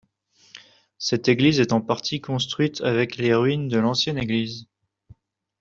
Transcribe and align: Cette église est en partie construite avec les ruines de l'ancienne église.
Cette 0.97 1.27
église 1.27 1.59
est 1.59 1.73
en 1.73 1.79
partie 1.79 2.21
construite 2.21 2.81
avec 2.81 3.17
les 3.17 3.35
ruines 3.35 3.67
de 3.67 3.77
l'ancienne 3.77 4.17
église. 4.17 4.65